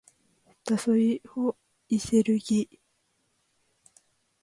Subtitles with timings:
[0.65, 1.55] だそい ｈｓｄｇ ほ；
[1.89, 2.79] いせるぎ ｌｈｓｇ